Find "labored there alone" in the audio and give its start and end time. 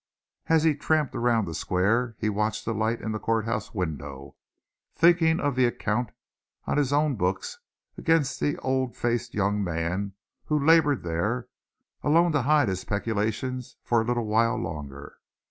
10.57-12.31